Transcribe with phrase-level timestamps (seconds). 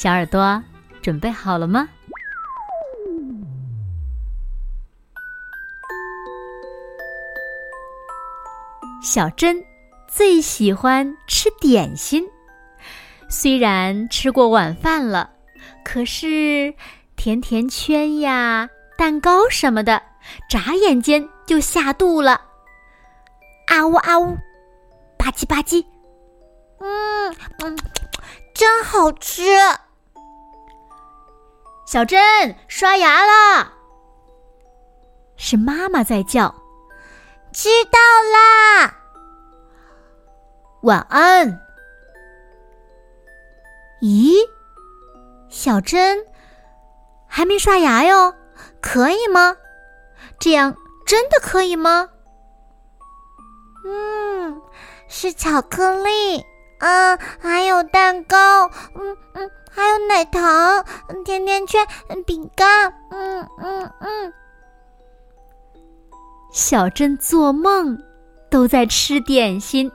[0.00, 0.62] 小耳朵
[1.02, 1.88] 准备好了吗？
[9.02, 9.60] 小珍
[10.06, 12.24] 最喜欢吃点心，
[13.28, 15.30] 虽然吃过晚饭了，
[15.84, 16.72] 可是
[17.16, 20.00] 甜甜圈呀、蛋糕什么的。
[20.48, 22.40] 眨眼间就下肚了，
[23.66, 24.36] 啊呜啊呜，
[25.18, 25.84] 吧唧吧唧，
[26.78, 27.34] 嗯
[27.64, 27.76] 嗯，
[28.54, 29.42] 真好吃。
[31.90, 32.20] 小珍
[32.68, 33.72] 刷牙了，
[35.38, 36.54] 是妈妈在叫。
[37.50, 37.98] 知道
[38.30, 38.94] 啦，
[40.82, 41.48] 晚安。
[44.02, 44.34] 咦，
[45.48, 46.22] 小珍
[47.26, 48.34] 还没刷牙哟，
[48.82, 49.56] 可以吗？
[50.38, 52.10] 这样真的可以吗？
[53.86, 54.60] 嗯，
[55.08, 56.44] 是巧克力，
[56.80, 60.84] 嗯，还有蛋糕，嗯嗯，还有奶糖、
[61.24, 61.86] 甜甜圈、
[62.26, 64.32] 饼干，嗯嗯嗯。
[66.52, 67.96] 小珍做梦
[68.50, 69.88] 都在吃点心。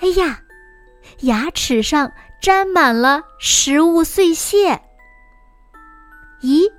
[0.00, 0.40] 哎呀，
[1.20, 4.80] 牙齿上沾满了食物碎屑。
[6.40, 6.72] 咦？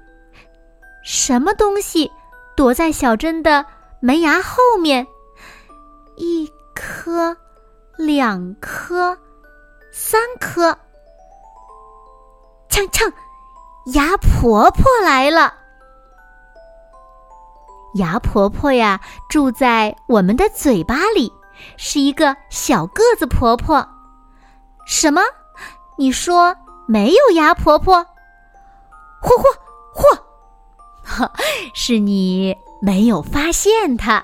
[1.03, 2.11] 什么东西
[2.55, 3.63] 躲在小珍的
[4.01, 5.05] 门牙后面？
[6.15, 7.37] 一颗，
[7.95, 9.15] 两颗，
[9.91, 10.75] 三颗。
[12.77, 13.11] 呛呛，
[13.85, 15.51] 牙婆婆来了。
[17.95, 21.33] 牙婆婆呀，住在我们的嘴巴里，
[21.75, 23.87] 是一个小个子婆婆。
[24.85, 25.23] 什么？
[25.97, 26.55] 你说
[26.87, 28.05] 没有牙婆婆？
[29.23, 29.31] 嚯
[29.95, 30.19] 嚯
[31.03, 31.31] 嚯！
[31.73, 34.23] 是你没有发现它，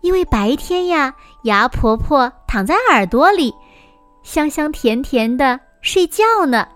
[0.00, 3.54] 因为白天呀，牙婆婆躺在耳朵里，
[4.24, 6.66] 香香甜甜的睡觉呢。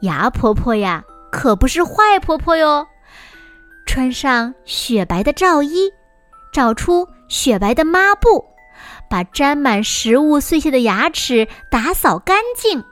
[0.00, 2.86] 牙婆婆呀，可不是坏婆婆哟。
[3.86, 5.90] 穿上雪白的罩衣，
[6.52, 8.44] 找出雪白的抹布，
[9.08, 12.84] 把沾满食物碎屑的牙齿打扫干净。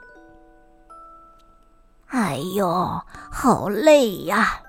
[2.09, 4.61] 哎呦，好累呀！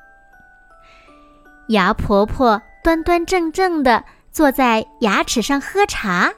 [1.69, 6.31] 牙婆婆端端正正的坐在牙齿上喝茶。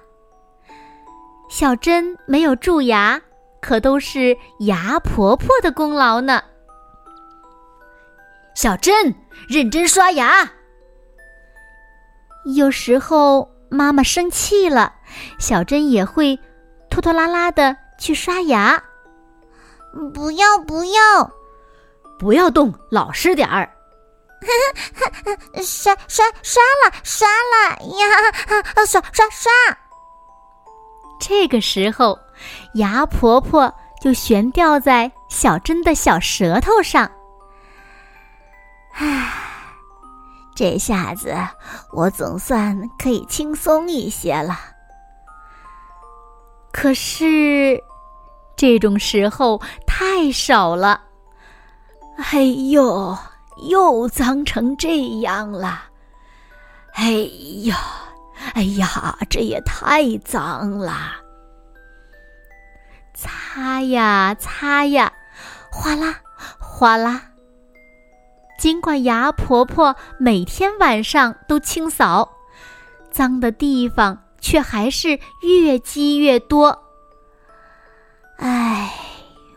[1.49, 3.19] 小珍没有蛀牙，
[3.61, 6.43] 可都是牙婆婆的功劳呢。
[8.55, 9.15] 小珍
[9.47, 10.51] 认真刷牙。
[12.55, 14.93] 有时候妈妈生气了，
[15.39, 16.37] 小珍也会
[16.89, 18.81] 拖拖拉拉的去刷牙。
[20.13, 21.31] 不要不要，
[22.17, 23.71] 不要动，老实点儿。
[25.61, 28.73] 刷刷刷了刷了呀！
[28.87, 29.51] 刷刷刷。
[31.19, 32.17] 这个时候，
[32.73, 37.09] 牙婆婆就悬吊在小珍的小舌头上。
[38.93, 39.31] 唉，
[40.55, 41.35] 这下子
[41.93, 44.59] 我总算可以轻松一些了。
[46.71, 47.81] 可是，
[48.55, 51.01] 这种时候太少了。
[52.31, 53.17] 哎呦，
[53.69, 55.85] 又脏成这样了！
[56.93, 57.11] 哎
[57.63, 57.77] 呀，
[58.53, 61.20] 哎呀，这也太脏了！
[63.53, 65.11] 擦呀擦呀，
[65.69, 66.15] 哗啦
[66.57, 67.21] 哗啦。
[68.57, 72.31] 尽管牙婆婆每天晚上都清扫，
[73.11, 76.81] 脏的地方却还是越积越多。
[78.37, 78.89] 唉，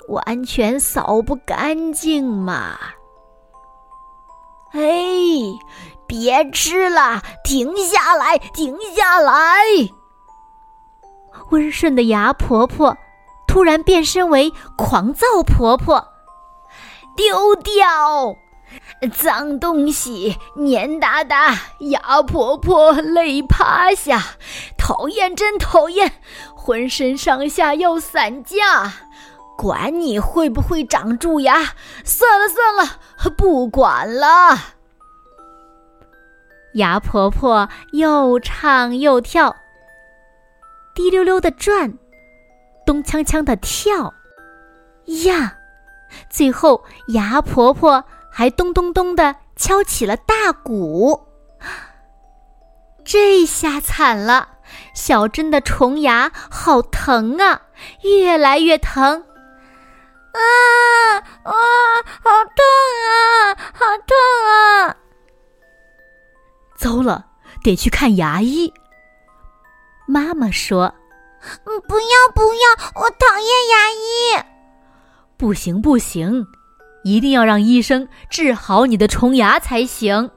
[0.09, 2.77] 完全扫不干净嘛！
[4.73, 4.83] 哎，
[6.09, 9.63] 别吃了，停下来，停下来！
[11.51, 12.97] 温顺的牙婆婆
[13.55, 16.09] 突然变身为狂躁婆婆，
[17.17, 18.35] 丢掉！
[19.17, 24.21] 脏东西，黏哒哒，牙婆婆累趴下，
[24.77, 26.15] 讨厌，真讨厌，
[26.57, 28.93] 浑身上下要散架，
[29.57, 31.75] 管你会不会长蛀牙，
[32.05, 32.99] 算了算了，
[33.39, 34.59] 不管了。
[36.75, 39.55] 牙婆婆又唱又跳，
[40.93, 41.97] 滴溜溜的转，
[42.87, 44.13] 咚锵锵的跳。
[45.25, 45.57] 呀，
[46.31, 51.29] 最后牙婆婆还咚咚咚的敲起了大鼓。
[53.05, 54.49] 这下惨了，
[54.95, 57.63] 小珍的虫牙好疼啊，
[58.03, 59.25] 越来越疼！
[60.33, 60.41] 啊
[61.45, 61.53] 啊，
[62.23, 62.65] 好痛
[63.07, 64.17] 啊，好痛
[64.49, 64.97] 啊！
[66.77, 67.27] 糟了，
[67.63, 68.73] 得去看牙医。
[70.07, 70.95] 妈妈说：“，
[71.65, 74.45] 嗯不要不要，我讨厌牙医。”
[75.37, 76.47] 不行不行，
[77.03, 80.31] 一定要让医生治好你的虫牙才行。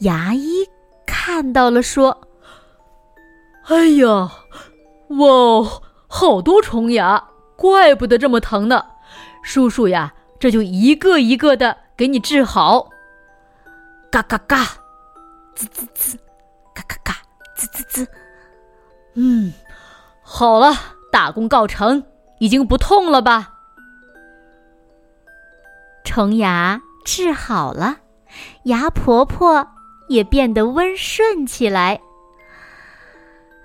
[0.00, 0.68] 牙医
[1.06, 2.26] 看到了，说
[3.68, 4.30] ：“哎呀，
[5.08, 8.84] 哇，好多虫牙，怪不得这么疼呢。
[9.44, 12.88] 叔叔呀，这就一个一个的给你治好。”
[14.10, 14.64] 嘎嘎嘎，
[15.54, 16.18] 滋滋滋，
[16.74, 17.16] 嘎嘎嘎，
[17.54, 18.08] 滋滋滋。
[19.14, 19.52] 嗯，
[20.22, 20.74] 好了，
[21.10, 22.02] 大功告成。
[22.38, 23.52] 已经不痛了吧？
[26.02, 27.98] 虫牙治好了，
[28.64, 29.64] 牙婆婆
[30.08, 32.00] 也变得温顺起来。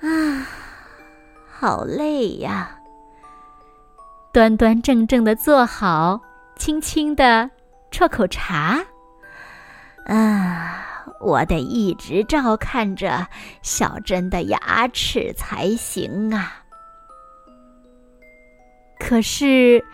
[0.01, 0.45] 啊，
[1.49, 2.77] 好累呀！
[4.31, 6.21] 端端正正的坐好，
[6.55, 7.49] 轻轻的
[7.89, 8.79] 啜口茶。
[10.05, 13.27] 啊，我得一直照看着
[13.61, 16.63] 小珍的牙齿才行啊。
[18.99, 19.85] 可是，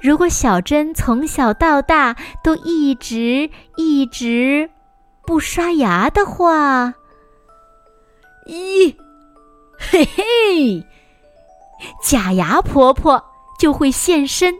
[0.00, 4.70] 如果小珍从小到大都一直一直
[5.26, 6.94] 不刷牙的话，
[8.46, 8.96] 咦，
[9.78, 10.84] 嘿嘿，
[12.02, 13.24] 假牙婆婆
[13.58, 14.54] 就会现身。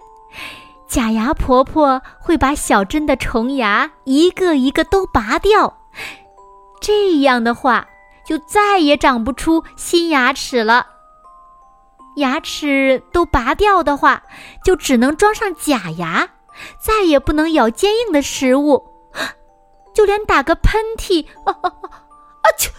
[0.89, 5.80] 假牙婆婆会把小珍的虫牙一个一个都拔掉，
[6.81, 7.89] 这样的话，
[8.25, 10.87] 就再也长不出新牙齿了。
[12.17, 14.23] 牙齿都拔掉的话，
[14.65, 16.29] 就只能装上假牙，
[16.79, 18.85] 再也不能咬坚硬的食物，
[19.95, 21.89] 就连打个喷嚏，啊啊啊！
[21.93, 22.71] 啊去，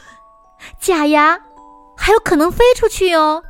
[0.80, 1.40] 假牙
[1.96, 3.44] 还有可能飞出去哦。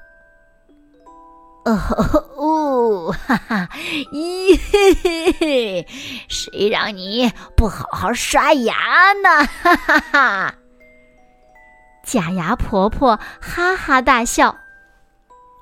[1.64, 1.78] 哦
[2.38, 3.70] 哦，哈哈，
[4.14, 5.88] 咦嘿嘿嘿，
[6.28, 9.46] 谁让你不好好刷牙呢？
[9.46, 10.56] 哈哈哈！
[12.04, 14.56] 假牙婆婆哈哈大笑。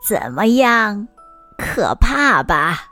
[0.07, 1.07] 怎么样，
[1.57, 2.85] 可怕吧？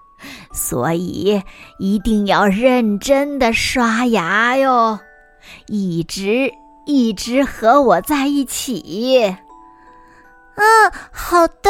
[0.51, 1.41] 所以
[1.79, 4.99] 一定要认真的刷牙哟，
[5.67, 6.51] 一直
[6.85, 9.33] 一直和我在一起。
[10.55, 11.69] 嗯，好的。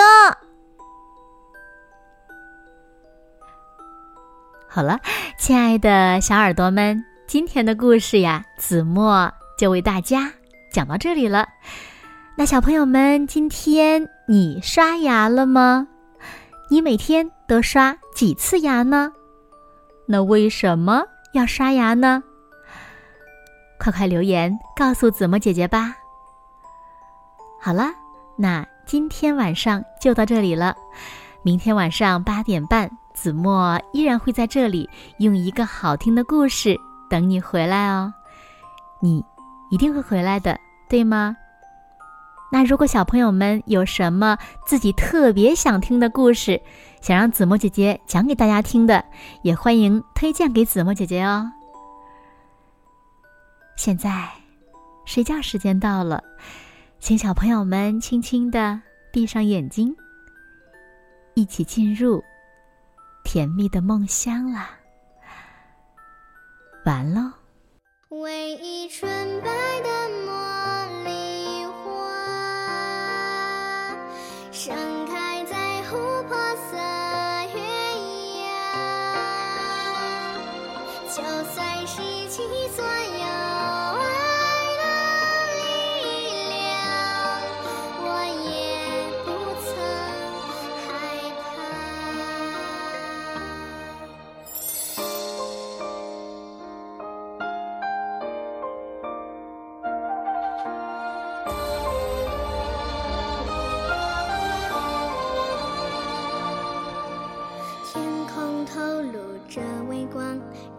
[4.77, 4.99] 好了，
[5.39, 10.31] 亲爱的小耳朵们，今天的故事呀，子墨就为大家
[10.71, 11.49] 讲到这里了。
[12.35, 15.87] 那小朋友们，今天你刷牙了吗？
[16.69, 19.11] 你每天都刷几次牙呢？
[20.07, 21.03] 那为什么
[21.33, 22.21] 要刷牙呢？
[23.79, 25.95] 快快留言告诉子墨姐姐吧。
[27.59, 27.89] 好了，
[28.37, 30.75] 那今天晚上就到这里了。
[31.41, 34.87] 明天晚上八点半，子墨依然会在这里
[35.17, 36.77] 用一个好听的故事
[37.09, 38.13] 等你回来哦。
[39.01, 39.25] 你
[39.71, 40.55] 一定会回来的，
[40.87, 41.35] 对吗？
[42.51, 44.37] 那如果小朋友们有什么
[44.67, 46.61] 自己特别想听的故事，
[47.01, 49.03] 想让子墨姐姐讲给大家听的，
[49.41, 51.51] 也欢迎推荐给子墨姐姐哦。
[53.75, 54.29] 现在，
[55.05, 56.23] 睡觉时间到了，
[56.99, 58.79] 请小朋友们轻轻的
[59.11, 59.95] 闭上眼睛，
[61.33, 62.23] 一起进入
[63.27, 64.69] 甜蜜的梦乡啦。
[66.85, 67.33] 完喽，
[68.07, 69.49] 唯一纯白
[69.81, 69.89] 的
[70.25, 71.83] 茉莉花，
[74.49, 74.73] 盛
[75.07, 76.77] 开在琥珀色
[77.53, 77.59] 月
[78.39, 78.47] 牙。
[81.09, 82.96] 就算是七岁。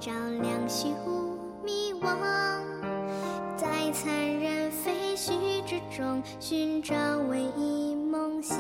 [0.01, 2.07] 照亮虚无迷惘，
[3.57, 5.33] 在残忍废墟
[5.67, 6.95] 之中寻找
[7.29, 8.59] 唯一梦想，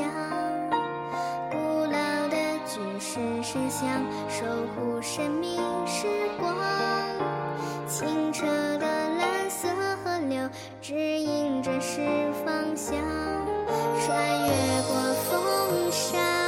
[1.50, 3.88] 古老的巨石神像
[4.28, 6.08] 守护生命时
[6.40, 6.56] 光，
[7.86, 8.44] 清澈
[8.78, 9.68] 的蓝色
[10.02, 10.50] 河流
[10.82, 12.00] 指引着是
[12.44, 12.96] 方向，
[14.04, 16.47] 穿越过风沙。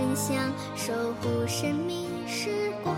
[0.00, 0.34] 真相，
[0.74, 2.96] 守护生命时光。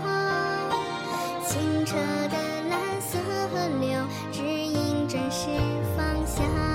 [1.45, 2.37] 清澈的
[2.69, 3.19] 蓝色
[3.51, 3.99] 河流，
[4.31, 5.49] 指引真实
[5.97, 6.72] 方向。